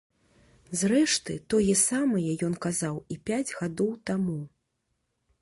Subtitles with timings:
[0.79, 4.41] Зрэшты, тое самае ён казаў і пяць гадоў таму.